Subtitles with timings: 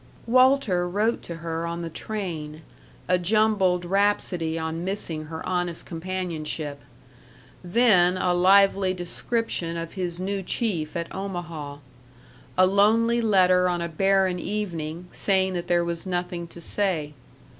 [0.21, 2.63] §7 Walter wrote to her on the train
[3.07, 6.81] a jumbled rhapsody on missing her honest companionship.
[7.63, 11.77] Then a lively description of his new chief at Omaha.
[12.57, 17.13] A lonely letter on a barren evening, saying that there was nothing to say.